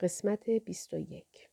[0.00, 1.48] قسمت 21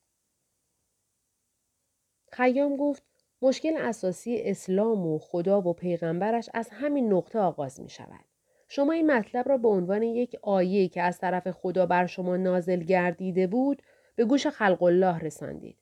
[2.31, 3.03] خیام گفت
[3.41, 8.25] مشکل اساسی اسلام و خدا و پیغمبرش از همین نقطه آغاز می شود.
[8.67, 12.79] شما این مطلب را به عنوان یک آیه که از طرف خدا بر شما نازل
[12.79, 13.81] گردیده بود
[14.15, 15.77] به گوش خلق الله رساندید.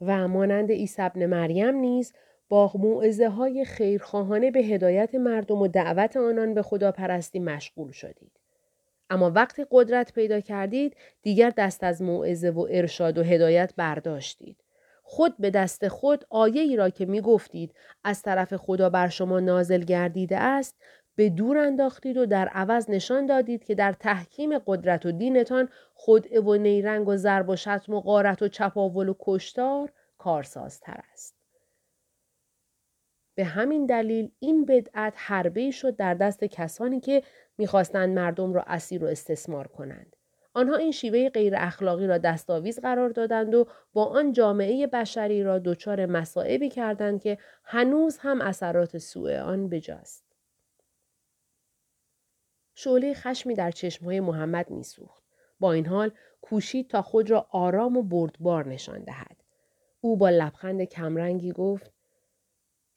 [0.00, 2.12] و مانند عیسی ابن مریم نیز
[2.48, 8.41] با موعظه های خیرخواهانه به هدایت مردم و دعوت آنان به خدا پرستی مشغول شدید.
[9.12, 14.56] اما وقتی قدرت پیدا کردید دیگر دست از موعظه و ارشاد و هدایت برداشتید.
[15.02, 19.40] خود به دست خود آیه ای را که می گفتید از طرف خدا بر شما
[19.40, 20.76] نازل گردیده است
[21.16, 26.36] به دور انداختید و در عوض نشان دادید که در تحکیم قدرت و دینتان خود
[26.36, 31.42] و نیرنگ و ضرب و شتم و غارت و چپاول و کشتار کارسازتر است.
[33.34, 37.22] به همین دلیل این بدعت حربه شد در دست کسانی که
[37.62, 40.16] می‌خواستند مردم را اسیر و استثمار کنند.
[40.54, 45.58] آنها این شیوه غیر اخلاقی را دستاویز قرار دادند و با آن جامعه بشری را
[45.58, 50.24] دچار مصائبی کردند که هنوز هم اثرات سوء آن بجاست.
[52.74, 55.22] شعله خشمی در چشمهای محمد میسوخت.
[55.60, 59.36] با این حال کوشید تا خود را آرام و بردبار نشان دهد.
[60.00, 61.92] او با لبخند کمرنگی گفت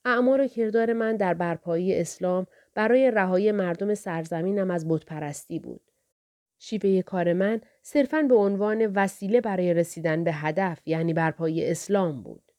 [0.05, 5.91] اعمار و کردار من در برپایی اسلام برای رهایی مردم سرزمینم از بتپرستی بود.
[6.59, 12.51] شیوه کار من صرفاً به عنوان وسیله برای رسیدن به هدف یعنی برپایی اسلام بود.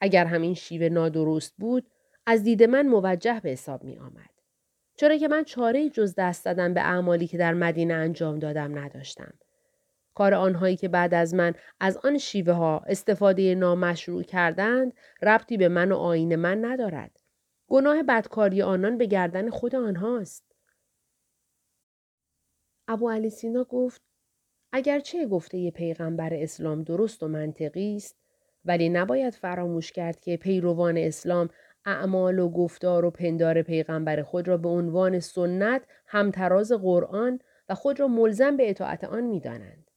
[0.00, 1.90] اگر همین شیوه نادرست بود،
[2.26, 4.30] از دید من موجه به حساب می آمد.
[4.96, 9.32] چرا که من چاره جز دست دادن به اعمالی که در مدینه انجام دادم نداشتم.
[10.14, 14.92] کار آنهایی که بعد از من از آن شیوه ها استفاده نامشروع کردند
[15.22, 17.10] ربطی به من و آین من ندارد.
[17.68, 20.44] گناه بدکاری آنان به گردن خود آنهاست.
[22.88, 24.02] ابو علی سینا گفت
[24.72, 28.16] اگرچه گفته ی پیغمبر اسلام درست و منطقی است
[28.64, 31.48] ولی نباید فراموش کرد که پیروان اسلام
[31.84, 38.00] اعمال و گفتار و پندار پیغمبر خود را به عنوان سنت همتراز قرآن و خود
[38.00, 39.90] را ملزم به اطاعت آن می‌دانند.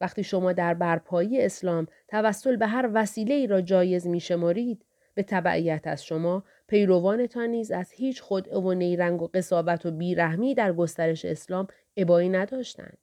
[0.00, 4.84] وقتی شما در برپایی اسلام توسل به هر وسیله ای را جایز می شمارید،
[5.18, 10.54] به تبعیت از شما پیروانتان نیز از هیچ خود و نیرنگ و قصابت و بیرحمی
[10.54, 12.98] در گسترش اسلام ابایی نداشتند.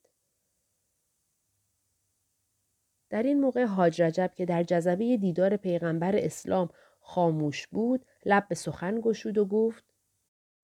[3.10, 8.56] در این موقع حاج رجب که در جذبه دیدار پیغمبر اسلام خاموش بود لب به
[8.56, 9.84] سخن گشود و گفت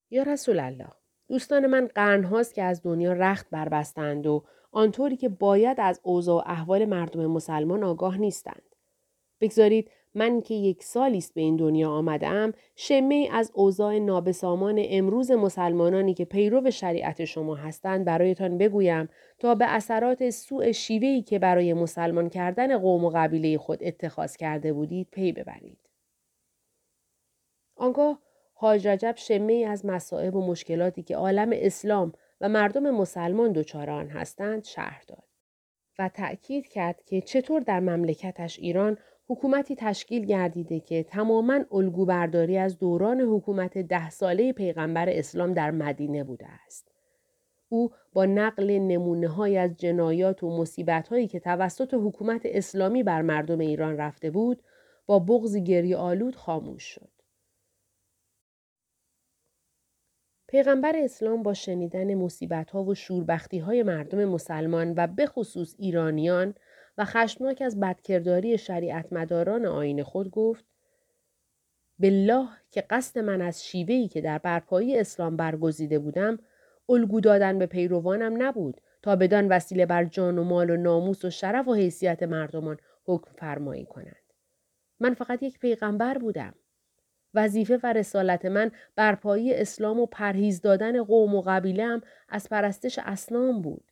[0.10, 0.92] یا رسول الله
[1.28, 6.52] دوستان من قرنهاست که از دنیا رخت بربستند و آنطوری که باید از اوضاع و
[6.52, 8.76] احوال مردم مسلمان آگاه نیستند.
[9.42, 15.32] بگذارید من که یک سالی است به این دنیا آمدم شمه از اوضاع نابسامان امروز
[15.32, 21.74] مسلمانانی که پیرو شریعت شما هستند برایتان بگویم تا به اثرات سوء شیوهی که برای
[21.74, 25.80] مسلمان کردن قوم و قبیله خود اتخاذ کرده بودید پی ببرید.
[27.76, 28.20] آنگاه
[28.54, 34.10] حاج رجب شمه از مصائب و مشکلاتی که عالم اسلام و مردم مسلمان دچار آن
[34.10, 35.24] هستند شرح داد
[36.00, 38.98] و تأکید کرد که چطور در مملکتش ایران
[39.32, 45.72] حکومتی تشکیل گردیده که تماما الگو برداری از دوران حکومت ده ساله پیغمبر اسلام در
[45.72, 46.92] مدینه بوده است.
[47.70, 53.22] او با نقل نمونه های از جنایات و مصیبت هایی که توسط حکومت اسلامی بر
[53.22, 54.64] مردم ایران رفته بود
[55.06, 57.12] با بغض گریه آلود خاموش شد.
[60.48, 66.54] پیغمبر اسلام با شنیدن مصیبت ها و شوربختی های مردم مسلمان و به خصوص ایرانیان
[67.02, 70.66] و خشمناک از بدکرداری شریعت مداران آین خود گفت
[72.00, 76.40] بالله که قصد من از شیوهی که در برپایی اسلام برگزیده بودم
[76.90, 81.30] الگو دادن به پیروانم نبود تا بدان وسیله بر جان و مال و ناموس و
[81.30, 84.34] شرف و حیثیت مردمان حکم فرمایی کنند.
[85.00, 86.54] من فقط یک پیغمبر بودم.
[87.34, 93.62] وظیفه و رسالت من برپایی اسلام و پرهیز دادن قوم و قبیله از پرستش اسلام
[93.62, 93.91] بود.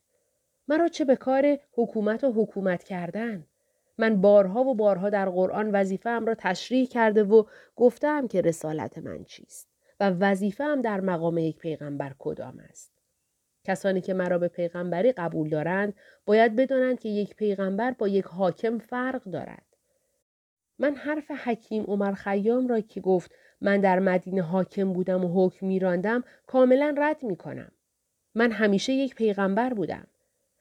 [0.70, 3.46] مرا چه به کار حکومت و حکومت کردن؟
[3.98, 7.44] من بارها و بارها در قرآن وظیفه را تشریح کرده و
[7.76, 9.70] گفتم که رسالت من چیست
[10.00, 12.92] و وظیفه در مقام یک پیغمبر کدام است.
[13.64, 15.94] کسانی که مرا به پیغمبری قبول دارند
[16.26, 19.66] باید بدانند که یک پیغمبر با یک حاکم فرق دارد.
[20.80, 23.32] من حرف حکیم عمر خیام را که گفت
[23.62, 27.72] من در مدینه حاکم بودم و حکم میراندم کاملا رد می کنم.
[28.36, 30.08] من همیشه یک پیغمبر بودم.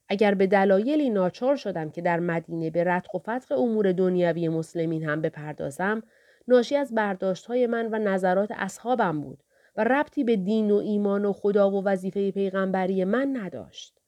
[0.09, 5.05] اگر به دلایلی ناچار شدم که در مدینه به رتق و فتق امور دنیوی مسلمین
[5.05, 6.03] هم بپردازم
[6.49, 9.43] ناشی از برداشت های من و نظرات اصحابم بود
[9.77, 14.01] و ربطی به دین و ایمان و خدا و وظیفه پیغمبری من نداشت.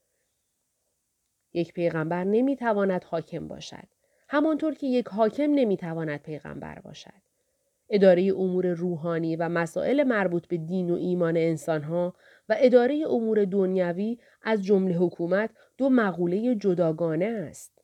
[1.52, 3.88] یک پیغمبر نمی‌تواند حاکم باشد.
[4.28, 7.29] همانطور که یک حاکم نمی‌تواند پیغمبر باشد.
[7.90, 12.14] اداره امور روحانی و مسائل مربوط به دین و ایمان انسانها
[12.48, 17.80] و اداره امور دنیوی از جمله حکومت دو مقوله جداگانه است.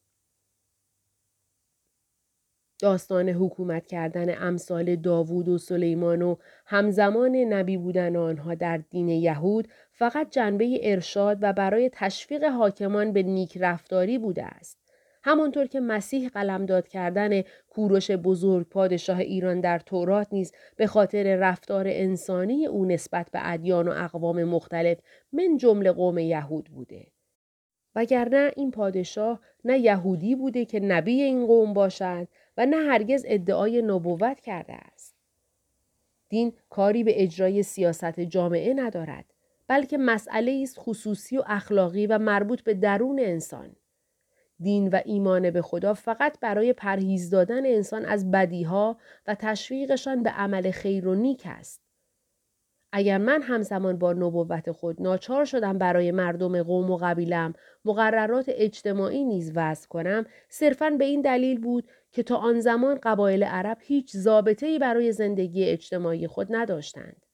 [2.78, 6.36] داستان حکومت کردن امثال داوود و سلیمان و
[6.66, 13.22] همزمان نبی بودن آنها در دین یهود فقط جنبه ارشاد و برای تشویق حاکمان به
[13.22, 14.85] نیک رفتاری بوده است.
[15.26, 21.84] همانطور که مسیح قلمداد کردن کوروش بزرگ پادشاه ایران در تورات نیز به خاطر رفتار
[21.88, 24.98] انسانی او نسبت به ادیان و اقوام مختلف
[25.32, 27.06] من جمله قوم یهود بوده.
[27.94, 33.82] وگرنه این پادشاه نه یهودی بوده که نبی این قوم باشد و نه هرگز ادعای
[33.82, 35.16] نبوت کرده است.
[36.28, 39.24] دین کاری به اجرای سیاست جامعه ندارد
[39.68, 43.76] بلکه مسئله است خصوصی و اخلاقی و مربوط به درون انسان.
[44.60, 50.30] دین و ایمان به خدا فقط برای پرهیز دادن انسان از بدیها و تشویقشان به
[50.30, 51.86] عمل خیر و نیک است.
[52.92, 57.54] اگر من همزمان با نبوت خود ناچار شدم برای مردم قوم و قبیلم
[57.84, 63.44] مقررات اجتماعی نیز وضع کنم صرفا به این دلیل بود که تا آن زمان قبایل
[63.44, 67.26] عرب هیچ ضابطه‌ای برای زندگی اجتماعی خود نداشتند.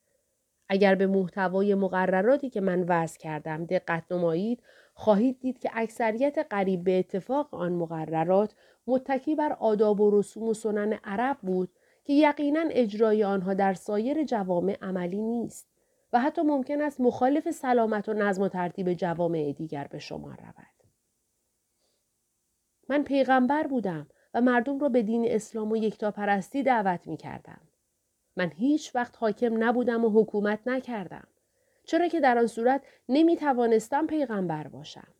[0.68, 4.62] اگر به محتوای مقرراتی که من وضع کردم دقت نمایید
[4.94, 8.54] خواهید دید که اکثریت قریب به اتفاق آن مقررات
[8.86, 11.70] متکی بر آداب و رسوم و سنن عرب بود
[12.04, 15.68] که یقینا اجرای آنها در سایر جوامع عملی نیست
[16.12, 20.66] و حتی ممکن است مخالف سلامت و نظم و ترتیب جوامع دیگر به شما رود.
[22.88, 27.60] من پیغمبر بودم و مردم را به دین اسلام و یکتاپرستی دعوت می کردم.
[28.36, 31.28] من هیچ وقت حاکم نبودم و حکومت نکردم.
[31.92, 35.14] چرا که در آن صورت نمی توانستم پیغمبر باشم.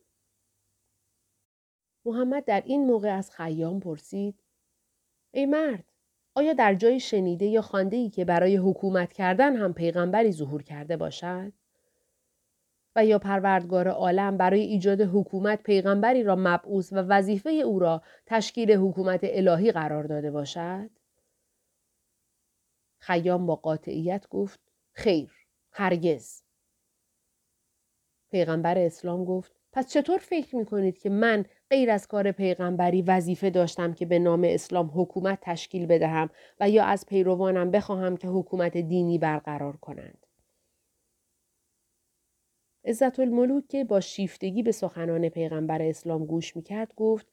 [2.05, 4.39] محمد در این موقع از خیام پرسید
[5.31, 5.83] ای مرد
[6.35, 10.97] آیا در جای شنیده یا خانده ای که برای حکومت کردن هم پیغمبری ظهور کرده
[10.97, 11.53] باشد؟
[12.95, 18.71] و یا پروردگار عالم برای ایجاد حکومت پیغمبری را مبعوث و وظیفه او را تشکیل
[18.71, 20.89] حکومت الهی قرار داده باشد؟
[22.97, 24.59] خیام با قاطعیت گفت
[24.93, 25.31] خیر
[25.71, 26.42] هرگز
[28.33, 33.49] پیغمبر اسلام گفت پس چطور فکر می کنید که من غیر از کار پیغمبری وظیفه
[33.49, 38.77] داشتم که به نام اسلام حکومت تشکیل بدهم و یا از پیروانم بخواهم که حکومت
[38.77, 40.25] دینی برقرار کنند.
[42.85, 47.27] عزت الملوک که با شیفتگی به سخنان پیغمبر اسلام گوش می‌کرد گفت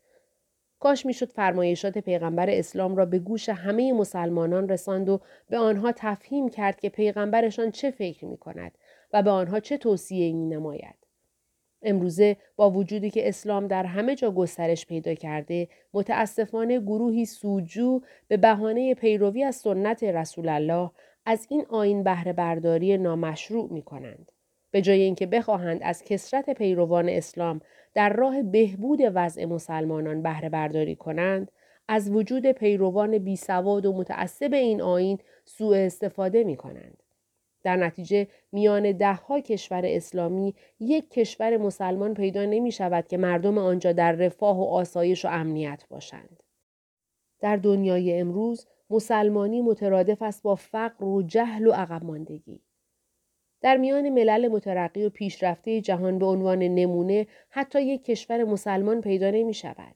[0.78, 6.48] کاش می‌شد فرمایشات پیغمبر اسلام را به گوش همه مسلمانان رساند و به آنها تفهیم
[6.48, 8.78] کرد که پیغمبرشان چه فکر می کند
[9.12, 10.94] و به آنها چه توصیه می نماید.
[11.82, 18.36] امروزه با وجودی که اسلام در همه جا گسترش پیدا کرده متاسفانه گروهی سوجو به
[18.36, 20.90] بهانه پیروی از سنت رسول الله
[21.26, 24.32] از این آین بهره برداری نامشروع می کنند.
[24.70, 27.60] به جای اینکه بخواهند از کسرت پیروان اسلام
[27.94, 31.52] در راه بهبود وضع مسلمانان بهره برداری کنند
[31.88, 37.02] از وجود پیروان بی سواد و متعصب این آین سوء استفاده می کنند.
[37.62, 43.92] در نتیجه میان دهها کشور اسلامی یک کشور مسلمان پیدا نمی شود که مردم آنجا
[43.92, 46.42] در رفاه و آسایش و امنیت باشند.
[47.40, 52.60] در دنیای امروز مسلمانی مترادف است با فقر و جهل و عقب ماندگی.
[53.60, 59.30] در میان ملل مترقی و پیشرفته جهان به عنوان نمونه حتی یک کشور مسلمان پیدا
[59.30, 59.94] نمی شود.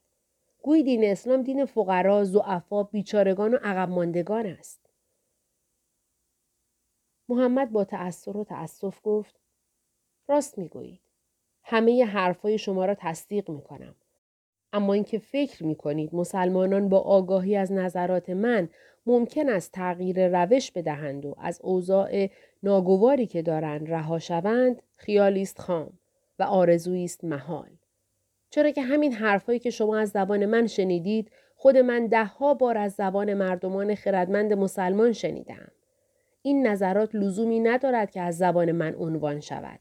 [0.63, 4.84] گویی دین اسلام دین فقرا، زعفا، بیچارگان و عقب ماندگان است.
[7.29, 9.35] محمد با تأثیر و تأسف گفت
[10.29, 11.01] راست می‌گویید.
[11.63, 13.95] همه حرفای شما را تصدیق می کنم.
[14.73, 18.69] اما اینکه فکر می کنید مسلمانان با آگاهی از نظرات من
[19.07, 22.29] ممکن است تغییر روش بدهند و از اوضاع
[22.63, 25.93] ناگواری که دارند رها شوند خیالی است خام
[26.39, 27.71] و آرزویی است محال.
[28.51, 32.93] چرا که همین حرفهایی که شما از زبان من شنیدید خود من دهها بار از
[32.93, 35.73] زبان مردمان خردمند مسلمان شنیدم.
[36.47, 39.81] این نظرات لزومی ندارد که از زبان من عنوان شود.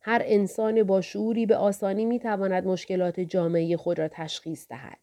[0.00, 4.98] هر انسان با شعوری به آسانی می تواند مشکلات جامعه خود را تشخیص دهد.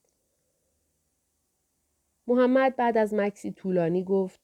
[2.27, 4.41] محمد بعد از مکسی طولانی گفت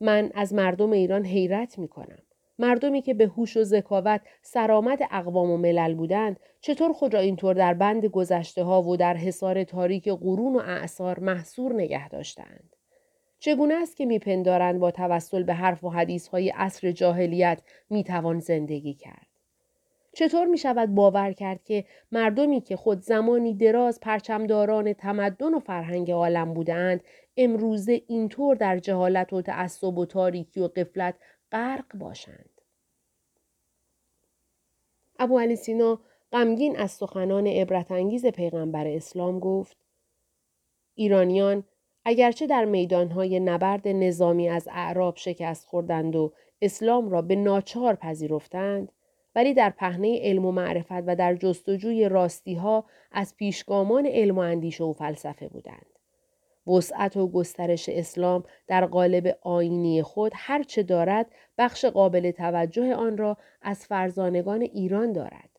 [0.00, 2.22] من از مردم ایران حیرت می کنم.
[2.58, 7.54] مردمی که به هوش و ذکاوت سرآمد اقوام و ملل بودند چطور خود را اینطور
[7.54, 12.75] در بند گذشته ها و در حصار تاریک قرون و اعثار محصور نگه داشتند
[13.38, 18.94] چگونه است که میپندارند با توسل به حرف و حدیث های عصر جاهلیت می‌توان زندگی
[18.94, 19.26] کرد؟
[20.12, 26.10] چطور می شود باور کرد که مردمی که خود زمانی دراز پرچمداران تمدن و فرهنگ
[26.10, 27.04] عالم بودند
[27.36, 31.14] امروزه اینطور در جهالت و تعصب و تاریکی و قفلت
[31.52, 32.50] غرق باشند؟
[35.18, 36.00] ابو علی سینا
[36.32, 39.76] غمگین از سخنان عبرتانگیز پیغمبر اسلام گفت
[40.94, 41.64] ایرانیان
[42.08, 46.32] اگرچه در میدانهای نبرد نظامی از اعراب شکست خوردند و
[46.62, 48.92] اسلام را به ناچار پذیرفتند
[49.34, 54.40] ولی در پهنه علم و معرفت و در جستجوی راستی ها از پیشگامان علم و
[54.40, 55.86] اندیشه و فلسفه بودند.
[56.66, 61.26] وسعت و گسترش اسلام در قالب آینی خود هرچه دارد
[61.58, 65.55] بخش قابل توجه آن را از فرزانگان ایران دارد.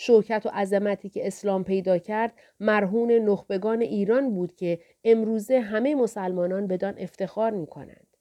[0.00, 6.66] شوکت و عظمتی که اسلام پیدا کرد مرهون نخبگان ایران بود که امروزه همه مسلمانان
[6.66, 8.16] بدان افتخار می کنند.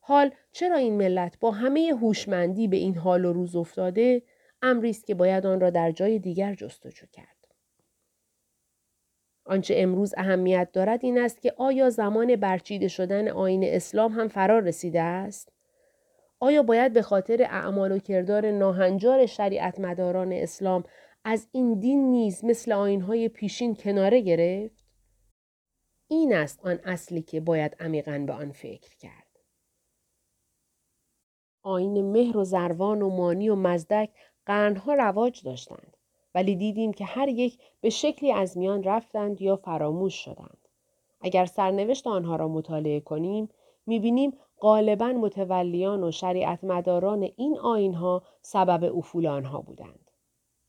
[0.00, 4.22] حال چرا این ملت با همه هوشمندی به این حال و روز افتاده؟
[4.62, 7.48] امری است که باید آن را در جای دیگر جستجو کرد.
[9.44, 14.62] آنچه امروز اهمیت دارد این است که آیا زمان برچیده شدن آین اسلام هم فرار
[14.62, 15.52] رسیده است؟
[16.40, 20.84] آیا باید به خاطر اعمال و کردار ناهنجار شریعت مداران اسلام
[21.26, 24.84] از این دین نیز مثل آینهای پیشین کناره گرفت؟
[26.08, 29.40] این است آن اصلی که باید عمیقا به آن فکر کرد.
[31.62, 34.10] آین مهر و زروان و مانی و مزدک
[34.46, 35.96] قرنها رواج داشتند
[36.34, 40.68] ولی دیدیم که هر یک به شکلی از میان رفتند یا فراموش شدند.
[41.20, 43.48] اگر سرنوشت آنها را مطالعه کنیم
[43.86, 50.03] می‌بینیم غالبا متولیان و شریعت مداران این آینها سبب افول آنها بودند.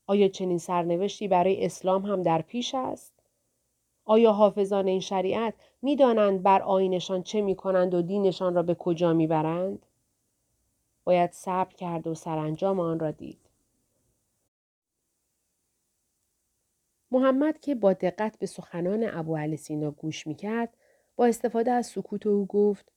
[0.06, 3.12] آیا چنین سرنوشتی برای اسلام هم در پیش است؟
[4.04, 9.12] آیا حافظان این شریعت می‌دانند بر آینشان چه می کنند و دینشان را به کجا
[9.12, 9.86] می‌برند؟
[11.04, 13.38] باید صبر کرد و سرانجام آن را دید.
[17.10, 20.76] محمد که با دقت به سخنان ابو علی سینا گوش می‌کرد
[21.16, 22.92] با استفاده از سکوت او گفت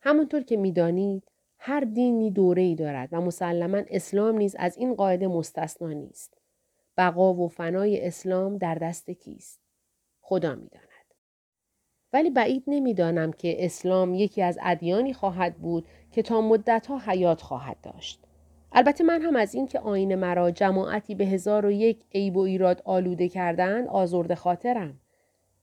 [0.00, 1.31] همونطور که می‌دانید
[1.64, 6.38] هر دینی دوره ای دارد و مسلما اسلام نیز از این قاعده مستثنا نیست.
[6.96, 9.60] بقا و فنای اسلام در دست کیست؟
[10.20, 11.14] خدا می‌داند.
[12.12, 17.76] ولی بعید نمی‌دانم که اسلام یکی از ادیانی خواهد بود که تا مدتها حیات خواهد
[17.82, 18.24] داشت.
[18.72, 22.82] البته من هم از اینکه آین مرا جماعتی به هزار و یک عیب و ایراد
[22.84, 25.00] آلوده کردند آزرده خاطرم.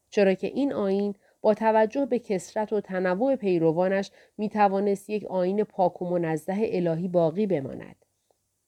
[0.09, 5.63] چرا که این آین با توجه به کسرت و تنوع پیروانش می توانست یک آین
[5.63, 8.05] پاک و منزه الهی باقی بماند.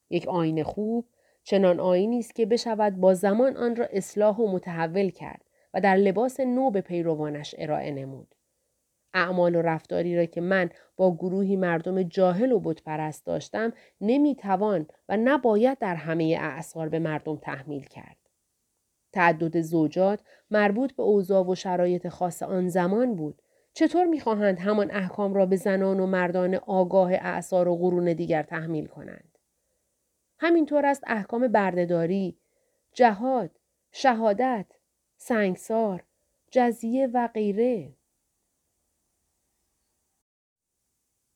[0.09, 1.05] یک آین خوب
[1.43, 5.41] چنان آینی است که بشود با زمان آن را اصلاح و متحول کرد
[5.73, 8.35] و در لباس نو به پیروانش ارائه نمود.
[9.13, 15.17] اعمال و رفتاری را که من با گروهی مردم جاهل و بتپرست داشتم نمی‌توان و
[15.17, 18.17] نباید در همه اعثار به مردم تحمیل کرد.
[19.11, 20.19] تعدد زوجات
[20.51, 23.41] مربوط به اوضاع و شرایط خاص آن زمان بود.
[23.73, 28.87] چطور می‌خواهند همان احکام را به زنان و مردان آگاه اعثار و قرون دیگر تحمیل
[28.87, 29.37] کنند؟
[30.39, 32.37] همینطور است احکام بردهداری،
[32.93, 33.51] جهاد،
[33.91, 34.65] شهادت،
[35.17, 36.03] سنگسار،
[36.51, 37.93] جزیه و غیره.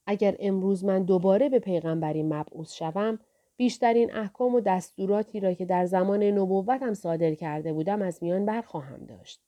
[0.07, 3.19] اگر امروز من دوباره به پیغمبری مبعوث شوم
[3.57, 9.05] بیشترین احکام و دستوراتی را که در زمان نبوتم صادر کرده بودم از میان برخواهم
[9.05, 9.41] داشت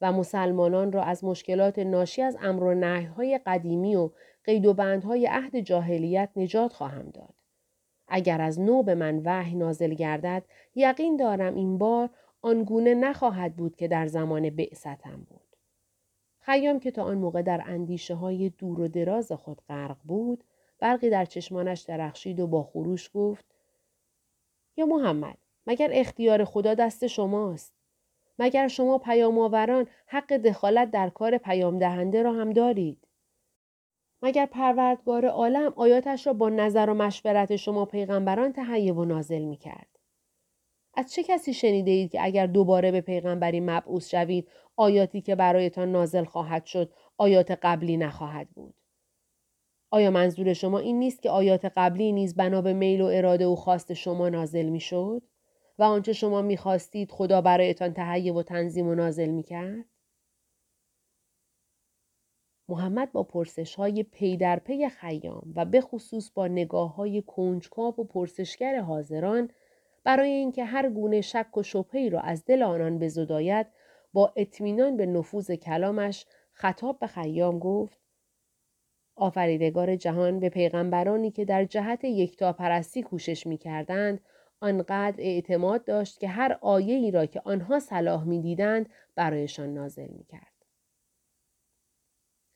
[0.00, 4.10] و مسلمانان را از مشکلات ناشی از امر و نهیهای قدیمی و
[4.44, 7.34] قید و بندهای عهد جاهلیت نجات خواهم داد.
[8.08, 12.10] اگر از نو به من وحی نازل گردد یقین دارم این بار
[12.42, 15.56] آنگونه نخواهد بود که در زمان بعثتم بود.
[16.40, 20.44] خیام که تا آن موقع در اندیشه های دور و دراز خود غرق بود
[20.80, 23.44] برقی در چشمانش درخشید و با خروش گفت
[24.76, 27.74] یا محمد مگر اختیار خدا دست شماست؟
[28.38, 33.08] مگر شما پیام آوران حق دخالت در کار پیام دهنده را هم دارید؟
[34.22, 39.56] مگر پروردگار عالم آیاتش را با نظر و مشورت شما پیغمبران تهیه و نازل می
[39.56, 39.86] کرد.
[40.94, 45.92] از چه کسی شنیده اید که اگر دوباره به پیغمبری مبعوث شوید آیاتی که برایتان
[45.92, 48.79] نازل خواهد شد آیات قبلی نخواهد بود؟
[49.90, 53.54] آیا منظور شما این نیست که آیات قبلی نیز بنا به میل و اراده و
[53.54, 55.22] خواست شما نازل می شد
[55.78, 59.84] و آنچه شما می خواستید خدا برایتان تهیه و تنظیم و نازل می کرد؟
[62.68, 67.94] محمد با پرسش های پی در پی خیام و به خصوص با نگاه های کنجکاو
[67.98, 69.50] و پرسشگر حاضران
[70.04, 73.66] برای اینکه هر گونه شک و شبهی را از دل آنان بزداید
[74.12, 77.99] با اطمینان به نفوذ کلامش خطاب به خیام گفت
[79.20, 84.20] آفریدگار جهان به پیغمبرانی که در جهت یکتاپرستی کوشش می کردند
[84.60, 90.08] آنقدر اعتماد داشت که هر آیه ای را که آنها صلاح می دیدند برایشان نازل
[90.08, 90.50] می کرد.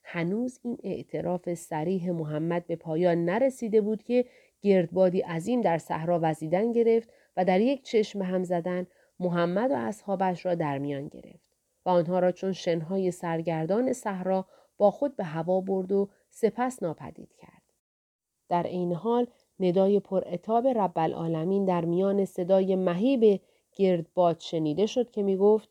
[0.03, 4.25] هنوز این اعتراف سریح محمد به پایان نرسیده بود که
[4.61, 8.87] گردبادی عظیم در صحرا وزیدن گرفت و در یک چشم هم زدن
[9.19, 11.45] محمد و اصحابش را در میان گرفت
[11.85, 14.45] و آنها را چون شنهای سرگردان صحرا
[14.77, 17.61] با خود به هوا برد و سپس ناپدید کرد.
[18.49, 19.27] در این حال
[19.59, 23.41] ندای پر اتاب رب العالمین در میان صدای مهیب
[23.75, 25.69] گردباد شنیده شد که می گفت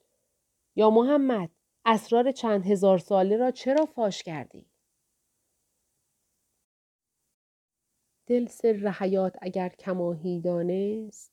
[0.76, 1.50] یا محمد
[1.84, 4.66] اسرار چند هزار ساله را چرا فاش کردی؟
[8.26, 11.32] دل سر حیات اگر کماهی دانست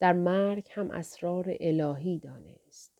[0.00, 2.92] در مرگ هم اسرار الهی دانست.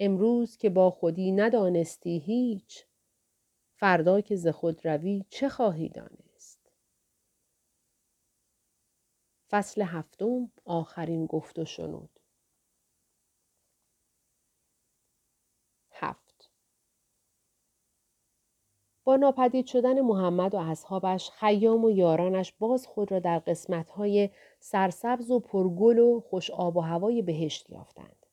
[0.00, 2.87] امروز که با خودی ندانستی هیچ
[3.78, 6.72] فردا که ز خود روی چه خواهی دانست؟
[9.50, 12.20] فصل هفتم آخرین گفت و شنود.
[15.90, 16.50] هفت.
[19.04, 24.30] با ناپدید شدن محمد و اصحابش خیام و یارانش باز خود را در قسمتهای
[24.60, 28.26] سرسبز و پرگل و خوش آب و هوای بهشت یافتند.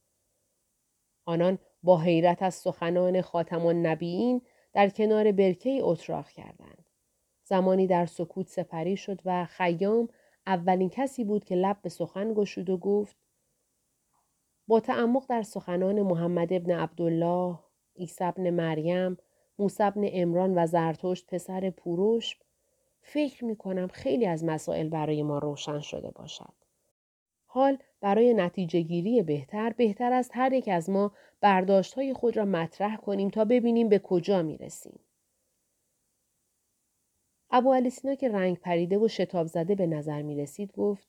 [1.26, 4.42] آنان با حیرت از سخنان خاتم النبیین
[4.76, 6.90] در کنار برکه اتراق کردند.
[7.44, 10.10] زمانی در سکوت سپری شد و خیام
[10.48, 13.16] اولین کسی بود که لب به سخن گشود و گفت
[14.68, 17.60] با تعمق در سخنان محمد ابن عبدالله،
[17.96, 19.18] عیسی ابن مریم،
[19.60, 22.40] موسی ابن امران و زرتشت پسر پوروش
[23.02, 26.65] فکر می کنم خیلی از مسائل برای ما روشن شده باشد.
[27.56, 32.46] حال برای نتیجه گیری بهتر بهتر است هر یک از ما برداشت های خود را
[32.46, 35.00] مطرح کنیم تا ببینیم به کجا می رسیم.
[37.52, 41.08] ابو علی سینا که رنگ پریده و شتاب زده به نظر می رسید گفت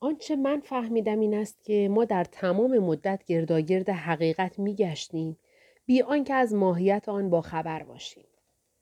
[0.00, 5.36] آنچه من فهمیدم این است که ما در تمام مدت گرداگرد حقیقت می گشتیم
[5.86, 8.24] بی آنکه از ماهیت آن با خبر باشیم.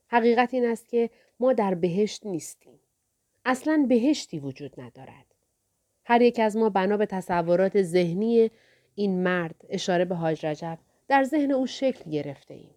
[0.06, 2.80] حقیقت این است که ما در بهشت نیستیم.
[3.44, 5.33] اصلا بهشتی وجود ندارد.
[6.06, 8.50] هر یک از ما بنا به تصورات ذهنی
[8.94, 12.74] این مرد اشاره به حاج رجب در ذهن او شکل گرفته ایم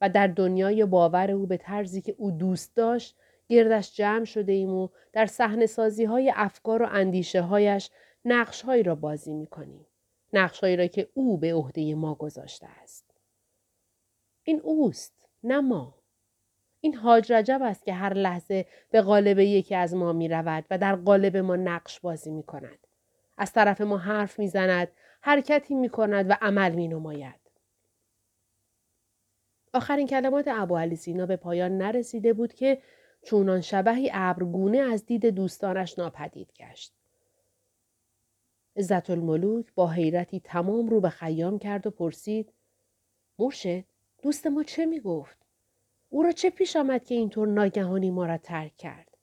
[0.00, 3.16] و در دنیای باور او به طرزی که او دوست داشت
[3.48, 7.90] گردش جمع شده ایم و در صحنه سازی های افکار و اندیشه هایش
[8.24, 9.86] نقش هایی را بازی می کنیم.
[10.32, 13.14] نقش هایی را که او به عهده ما گذاشته است.
[14.42, 16.01] این اوست نه ما.
[16.84, 20.78] این حاج رجب است که هر لحظه به قالب یکی از ما می رود و
[20.78, 22.86] در قالب ما نقش بازی می کند.
[23.38, 24.88] از طرف ما حرف می زند،
[25.20, 27.40] حرکتی می کند و عمل می نماید.
[29.74, 32.82] آخرین کلمات ابو علی سینا به پایان نرسیده بود که
[33.22, 36.92] چونان شبهی ابرگونه از دید دوستانش ناپدید گشت.
[38.76, 42.52] عزت الملوک با حیرتی تمام رو به خیام کرد و پرسید
[43.38, 43.84] مرشد
[44.22, 45.41] دوست ما چه می گفت؟
[46.12, 49.16] او را چه پیش آمد که اینطور ناگهانی ما را ترک کرد؟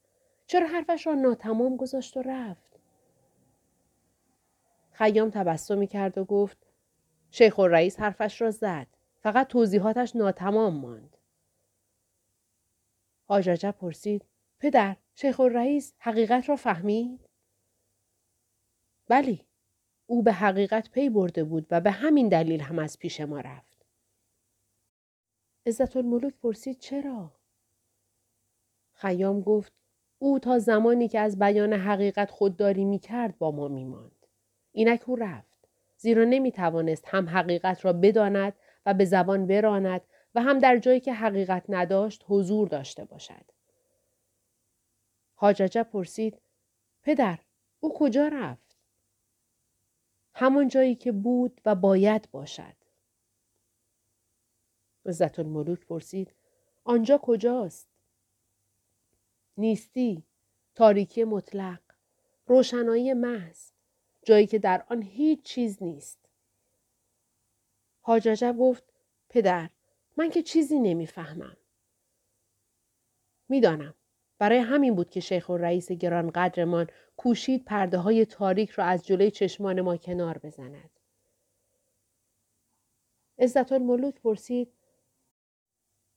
[0.46, 2.80] چرا حرفش را ناتمام گذاشت و رفت؟
[4.92, 6.58] خیام تبسمی کرد و گفت
[7.30, 8.86] شیخ و رئیس حرفش را زد.
[9.20, 11.16] فقط توضیحاتش ناتمام ماند.
[13.24, 14.24] حاج پرسید
[14.58, 17.20] پدر شیخ و رئیس حقیقت را فهمید؟
[19.08, 19.46] بلی
[20.06, 23.69] او به حقیقت پی برده بود و به همین دلیل هم از پیش ما رفت.
[25.66, 27.32] عزت الملوک پرسید چرا؟
[28.92, 29.72] خیام گفت
[30.18, 34.26] او تا زمانی که از بیان حقیقت خودداری می کرد با ما می ماند.
[34.72, 35.68] اینک او رفت.
[35.96, 38.52] زیرا نمی توانست هم حقیقت را بداند
[38.86, 40.00] و به زبان براند
[40.34, 43.44] و هم در جایی که حقیقت نداشت حضور داشته باشد.
[45.34, 46.40] حاججه پرسید
[47.02, 47.38] پدر
[47.80, 48.76] او کجا رفت؟
[50.34, 52.79] همان جایی که بود و باید باشد.
[55.06, 56.34] عزت الملوک پرسید
[56.84, 57.88] آنجا کجاست؟
[59.56, 60.24] نیستی
[60.74, 61.80] تاریکی مطلق
[62.46, 63.70] روشنایی محض
[64.22, 66.18] جایی که در آن هیچ چیز نیست
[68.00, 68.84] حاج گفت
[69.28, 69.70] پدر
[70.16, 71.56] من که چیزی نمی‌فهمم
[73.48, 73.94] می‌دانم
[74.38, 76.86] برای همین بود که شیخ و رئیس گران قدرمان
[77.16, 80.90] کوشید پرده های تاریک را از جلوی چشمان ما کنار بزند.
[83.38, 84.72] عزت الملوک پرسید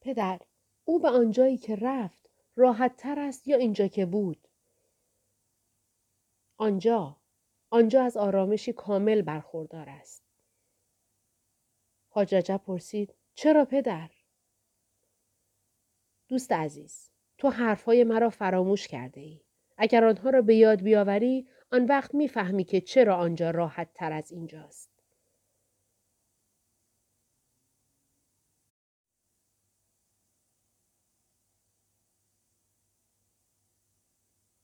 [0.03, 0.39] پدر
[0.85, 4.47] او به آنجایی که رفت راحت تر است یا اینجا که بود؟
[6.57, 7.17] آنجا
[7.69, 10.23] آنجا از آرامشی کامل برخوردار است.
[12.09, 14.09] حاج پرسید چرا پدر؟
[16.27, 19.41] دوست عزیز تو حرفهای مرا فراموش کرده ای.
[19.77, 24.31] اگر آنها را به یاد بیاوری آن وقت می‌فهمی که چرا آنجا راحت تر از
[24.31, 24.92] اینجاست.